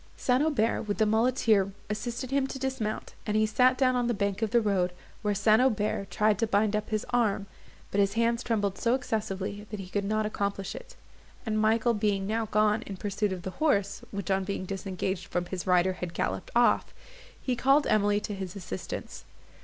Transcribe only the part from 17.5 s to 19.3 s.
called Emily to his assistance.